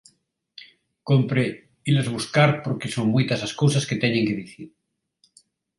Cómpre 1.09 1.45
ilas 1.89 2.09
buscar 2.15 2.49
porque 2.63 2.93
son 2.95 3.07
moitas 3.13 3.41
as 3.47 3.53
cousas 3.61 3.83
que 3.89 4.01
teñen 4.03 4.27
que 4.27 4.39
dicir. 4.41 4.69